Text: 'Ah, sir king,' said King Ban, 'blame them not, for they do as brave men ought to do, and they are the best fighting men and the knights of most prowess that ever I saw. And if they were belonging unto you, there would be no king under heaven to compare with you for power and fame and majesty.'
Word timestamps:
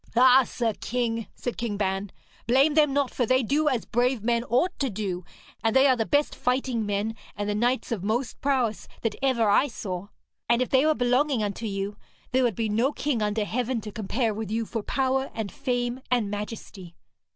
'Ah, 0.15 0.43
sir 0.43 0.73
king,' 0.81 1.27
said 1.35 1.57
King 1.59 1.77
Ban, 1.77 2.11
'blame 2.47 2.73
them 2.73 2.91
not, 2.91 3.11
for 3.11 3.27
they 3.27 3.43
do 3.43 3.67
as 3.69 3.85
brave 3.85 4.23
men 4.23 4.43
ought 4.45 4.79
to 4.79 4.89
do, 4.89 5.23
and 5.63 5.75
they 5.75 5.85
are 5.85 5.95
the 5.95 6.07
best 6.07 6.33
fighting 6.33 6.87
men 6.87 7.15
and 7.37 7.47
the 7.47 7.53
knights 7.53 7.91
of 7.91 8.03
most 8.03 8.41
prowess 8.41 8.87
that 9.03 9.13
ever 9.21 9.47
I 9.47 9.67
saw. 9.67 10.07
And 10.49 10.59
if 10.59 10.69
they 10.71 10.87
were 10.87 10.95
belonging 10.95 11.43
unto 11.43 11.67
you, 11.67 11.97
there 12.31 12.41
would 12.41 12.55
be 12.55 12.67
no 12.67 12.91
king 12.91 13.21
under 13.21 13.45
heaven 13.45 13.79
to 13.81 13.91
compare 13.91 14.33
with 14.33 14.49
you 14.49 14.65
for 14.65 14.81
power 14.81 15.29
and 15.35 15.51
fame 15.51 16.01
and 16.09 16.31
majesty.' 16.31 16.95